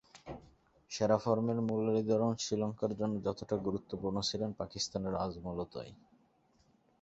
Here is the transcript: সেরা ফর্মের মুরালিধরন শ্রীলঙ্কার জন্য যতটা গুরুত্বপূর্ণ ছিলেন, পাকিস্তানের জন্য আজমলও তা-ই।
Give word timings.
সেরা 0.91 1.17
ফর্মের 1.17 1.59
মুরালিধরন 1.61 2.31
শ্রীলঙ্কার 2.35 2.91
জন্য 2.95 3.15
যতটা 3.23 3.55
গুরুত্বপূর্ণ 3.57 4.17
ছিলেন, 4.21 4.49
পাকিস্তানের 4.53 5.13
জন্য 5.13 5.23
আজমলও 5.25 5.65
তা-ই। 5.65 5.93